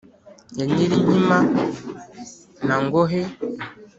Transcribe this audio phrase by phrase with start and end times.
[0.57, 1.37] ya nyirankima
[2.67, 3.21] na ngohe,